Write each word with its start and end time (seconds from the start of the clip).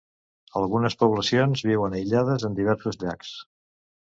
Algunes 0.61 0.95
poblacions 1.03 1.63
viuen 1.67 1.99
aïllades 1.99 2.49
en 2.51 2.59
diversos 2.61 2.99
llacs. 3.05 3.39